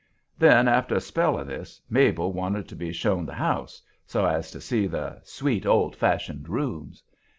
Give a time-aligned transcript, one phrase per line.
[0.35, 4.49] Then, after a spell of this, Mabel wanted to be shown the house, so as
[4.49, 7.03] to see the "sweet, old fashioned rooms."